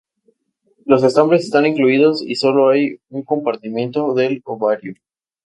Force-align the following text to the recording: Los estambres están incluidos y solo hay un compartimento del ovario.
Los 0.83 1.03
estambres 1.03 1.43
están 1.43 1.67
incluidos 1.67 2.23
y 2.23 2.33
solo 2.33 2.69
hay 2.69 2.97
un 3.11 3.21
compartimento 3.21 4.15
del 4.15 4.41
ovario. 4.45 4.95